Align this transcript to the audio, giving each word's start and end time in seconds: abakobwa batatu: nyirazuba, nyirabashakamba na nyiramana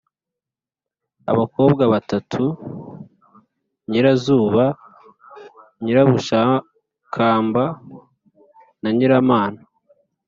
abakobwa 1.31 1.83
batatu: 1.93 2.43
nyirazuba, 3.89 4.65
nyirabashakamba 5.81 7.63
na 8.81 8.89
nyiramana 8.97 9.61